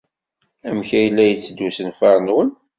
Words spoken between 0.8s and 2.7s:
ay la yetteddu usenfar-nwen?